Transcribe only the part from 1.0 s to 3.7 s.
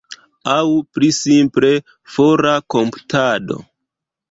simple, fora komputado.